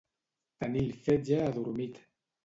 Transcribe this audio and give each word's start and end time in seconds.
Tenir 0.61 0.79
el 0.83 0.95
fetge 1.07 1.37
adormit. 1.49 2.01